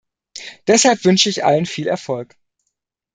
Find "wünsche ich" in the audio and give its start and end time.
1.05-1.45